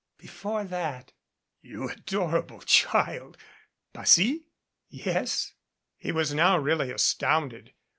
"Before 0.17 0.63
that." 0.63 1.11
"You 1.61 1.87
adorable 1.87 2.61
child! 2.61 3.37
Passy?" 3.93 4.47
"Yes?" 4.89 5.53
He 5.95 6.11
was 6.11 6.33
now 6.33 6.57
really 6.57 6.89
astounded. 6.89 7.71